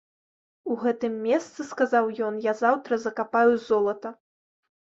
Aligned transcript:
У 0.75 0.77
гэтым 0.83 1.13
месцы, 1.25 1.59
сказаў 1.73 2.09
ён, 2.29 2.39
я 2.47 2.53
заўтра 2.65 3.01
закапаю 3.05 3.53
золата. 3.67 4.09